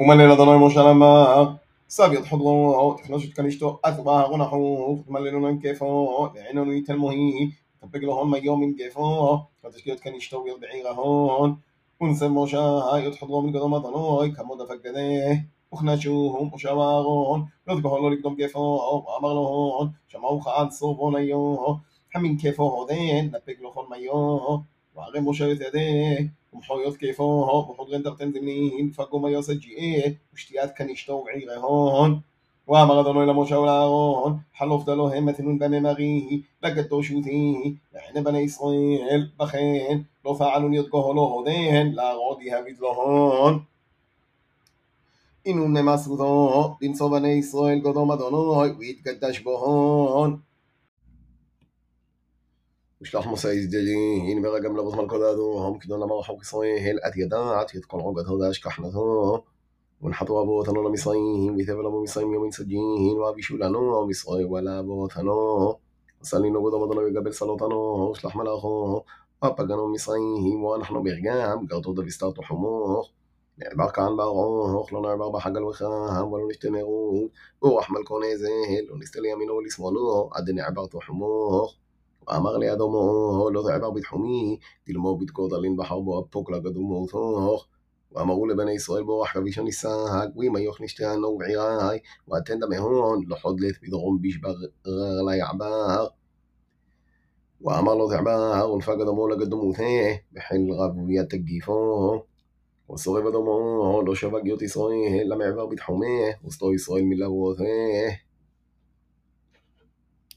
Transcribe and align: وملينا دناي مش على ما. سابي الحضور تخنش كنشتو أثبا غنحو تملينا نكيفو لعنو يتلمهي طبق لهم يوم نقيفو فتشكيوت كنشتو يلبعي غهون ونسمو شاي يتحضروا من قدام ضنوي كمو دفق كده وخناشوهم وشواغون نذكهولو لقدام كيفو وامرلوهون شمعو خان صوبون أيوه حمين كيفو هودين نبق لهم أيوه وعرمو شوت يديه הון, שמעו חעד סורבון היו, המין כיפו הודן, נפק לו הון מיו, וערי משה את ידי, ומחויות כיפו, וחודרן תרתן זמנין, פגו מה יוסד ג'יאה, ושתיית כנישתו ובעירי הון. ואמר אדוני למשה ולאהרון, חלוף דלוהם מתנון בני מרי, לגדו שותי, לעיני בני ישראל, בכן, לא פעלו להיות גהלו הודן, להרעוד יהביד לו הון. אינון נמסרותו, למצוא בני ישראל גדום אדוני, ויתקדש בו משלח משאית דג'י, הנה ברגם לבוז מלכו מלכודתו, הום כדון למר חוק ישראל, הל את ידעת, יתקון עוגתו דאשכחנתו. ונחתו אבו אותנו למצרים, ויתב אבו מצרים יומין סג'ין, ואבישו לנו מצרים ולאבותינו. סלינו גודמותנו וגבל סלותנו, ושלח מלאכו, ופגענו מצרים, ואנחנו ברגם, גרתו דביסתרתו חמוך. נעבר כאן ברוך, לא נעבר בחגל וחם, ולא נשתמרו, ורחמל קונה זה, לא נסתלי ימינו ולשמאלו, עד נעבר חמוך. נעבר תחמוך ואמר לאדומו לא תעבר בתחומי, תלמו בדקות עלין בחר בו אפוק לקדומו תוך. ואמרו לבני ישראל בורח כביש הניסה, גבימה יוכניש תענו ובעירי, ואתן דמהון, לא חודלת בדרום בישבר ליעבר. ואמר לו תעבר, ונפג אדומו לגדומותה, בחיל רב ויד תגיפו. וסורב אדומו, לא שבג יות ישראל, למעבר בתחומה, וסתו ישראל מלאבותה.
وملينا 0.00 0.34
دناي 0.34 0.58
مش 0.58 0.78
على 0.78 0.94
ما. 0.94 1.58
سابي 1.88 2.18
الحضور 2.18 2.96
تخنش 2.96 3.26
كنشتو 3.34 3.76
أثبا 3.84 4.12
غنحو 4.12 4.96
تملينا 5.06 5.50
نكيفو 5.50 6.26
لعنو 6.34 6.72
يتلمهي 6.72 7.50
طبق 7.82 7.96
لهم 7.96 8.34
يوم 8.34 8.64
نقيفو 8.64 9.38
فتشكيوت 9.62 10.00
كنشتو 10.00 10.46
يلبعي 10.46 10.82
غهون 10.82 11.60
ونسمو 12.00 12.46
شاي 12.46 13.06
يتحضروا 13.06 13.42
من 13.42 13.56
قدام 13.56 13.76
ضنوي 13.78 14.30
كمو 14.30 14.54
دفق 14.54 14.80
كده 14.84 15.44
وخناشوهم 15.72 16.54
وشواغون 16.54 17.48
نذكهولو 17.68 18.08
لقدام 18.08 18.36
كيفو 18.36 18.60
وامرلوهون 18.60 19.92
شمعو 20.08 20.38
خان 20.40 20.70
صوبون 20.70 21.16
أيوه 21.16 21.80
حمين 22.10 22.36
كيفو 22.36 22.68
هودين 22.68 23.26
نبق 23.26 23.58
لهم 23.62 23.92
أيوه 23.92 24.64
وعرمو 24.94 25.32
شوت 25.32 25.60
يديه 25.60 26.32
הון, 26.63 26.63
שמעו 26.63 26.79
חעד 26.79 26.99
סורבון 26.99 27.01
היו, 27.01 27.11
המין 27.11 27.13
כיפו 27.13 27.23
הודן, 27.23 28.01
נפק 28.01 28.09
לו 28.09 28.09
הון 28.09 28.11
מיו, 28.11 28.13
וערי 28.13 28.13
משה 28.13 28.13
את 28.13 28.13
ידי, 28.13 28.13
ומחויות 28.13 28.17
כיפו, 28.17 28.23
וחודרן 28.23 28.31
תרתן 28.31 28.31
זמנין, 28.31 28.91
פגו 28.91 29.19
מה 29.19 29.29
יוסד 29.29 29.59
ג'יאה, 29.59 30.09
ושתיית 30.33 30.71
כנישתו 30.71 31.13
ובעירי 31.13 31.55
הון. 31.55 32.19
ואמר 32.69 33.01
אדוני 33.01 33.25
למשה 33.25 33.59
ולאהרון, 33.59 34.37
חלוף 34.57 34.85
דלוהם 34.85 35.25
מתנון 35.25 35.59
בני 35.59 35.79
מרי, 35.79 36.41
לגדו 36.63 37.03
שותי, 37.03 37.75
לעיני 37.93 38.21
בני 38.21 38.39
ישראל, 38.39 39.27
בכן, 39.37 39.99
לא 40.25 40.35
פעלו 40.37 40.69
להיות 40.69 40.89
גהלו 40.89 41.21
הודן, 41.21 41.87
להרעוד 41.91 42.41
יהביד 42.41 42.77
לו 42.79 42.93
הון. 42.93 43.59
אינון 45.45 45.77
נמסרותו, 45.77 46.75
למצוא 46.81 47.09
בני 47.09 47.29
ישראל 47.31 47.79
גדום 47.79 48.11
אדוני, 48.11 48.71
ויתקדש 48.77 49.39
בו 49.39 49.57
משלח 53.04 53.26
משאית 53.26 53.70
דג'י, 53.70 54.20
הנה 54.30 54.40
ברגם 54.40 54.76
לבוז 54.76 54.94
מלכו 54.94 55.02
מלכודתו, 55.02 55.42
הום 55.42 55.78
כדון 55.78 56.00
למר 56.00 56.22
חוק 56.22 56.42
ישראל, 56.42 56.78
הל 56.80 56.98
את 57.08 57.16
ידעת, 57.16 57.74
יתקון 57.74 58.00
עוגתו 58.00 58.38
דאשכחנתו. 58.38 59.42
ונחתו 60.02 60.42
אבו 60.42 60.58
אותנו 60.58 60.88
למצרים, 60.88 61.54
ויתב 61.56 61.72
אבו 61.72 62.02
מצרים 62.02 62.34
יומין 62.34 62.50
סג'ין, 62.50 63.18
ואבישו 63.20 63.56
לנו 63.56 64.06
מצרים 64.06 64.52
ולאבותינו. 64.52 65.74
סלינו 66.22 66.62
גודמותנו 66.62 67.00
וגבל 67.06 67.32
סלותנו, 67.32 68.10
ושלח 68.12 68.36
מלאכו, 68.36 69.02
ופגענו 69.44 69.92
מצרים, 69.92 70.64
ואנחנו 70.64 71.02
ברגם, 71.02 71.66
גרתו 71.66 71.92
דביסתרתו 71.92 72.42
חמוך. 72.42 73.10
נעבר 73.58 73.90
כאן 73.90 74.16
ברוך, 74.16 74.92
לא 74.92 75.02
נעבר 75.02 75.30
בחגל 75.30 75.64
וחם, 75.64 76.32
ולא 76.32 76.48
נשתמרו, 76.50 77.28
ורחמל 77.62 78.02
קונה 78.04 78.36
זה, 78.36 78.50
לא 78.88 78.96
נסתלי 78.98 79.28
ימינו 79.28 79.54
ולשמאלו, 79.54 80.30
עד 80.32 80.50
נעבר 80.50 80.86
חמוך. 81.00 81.74
נעבר 82.27 82.39
תחמוך 82.39 82.49
ואמר 82.49 82.57
לאדומו 82.57 83.49
לא 83.53 83.63
תעבר 83.67 83.91
בתחומי, 83.91 84.57
תלמו 84.83 85.17
בדקות 85.17 85.53
עלין 85.53 85.77
בחר 85.77 85.99
בו 85.99 86.21
אפוק 86.21 86.51
לקדומו 86.51 87.07
תוך. 87.07 87.67
ואמרו 88.11 88.45
לבני 88.45 88.71
ישראל 88.71 89.03
בורח 89.03 89.33
כביש 89.33 89.57
הניסה, 89.57 90.25
גבימה 90.35 90.59
יוכניש 90.59 90.93
תענו 90.93 91.27
ובעירי, 91.27 91.99
ואתן 92.27 92.59
דמהון, 92.59 93.23
לא 93.27 93.35
חודלת 93.35 93.75
בדרום 93.83 94.21
בישבר 94.21 94.53
ליעבר. 95.29 96.07
ואמר 97.61 97.95
לו 97.95 98.09
תעבר, 98.09 98.71
ונפג 98.73 99.01
אדומו 99.01 99.27
לגדומותה, 99.27 99.83
בחיל 100.33 100.71
רב 100.71 100.97
ויד 101.07 101.25
תגיפו. 101.25 102.23
וסורב 102.93 103.27
אדומו, 103.27 104.01
לא 104.05 104.15
שבג 104.15 104.47
יות 104.47 104.61
ישראל, 104.61 105.23
למעבר 105.25 105.65
בתחומה, 105.65 106.45
וסתו 106.45 106.73
ישראל 106.73 107.03
מלאבותה. 107.03 107.63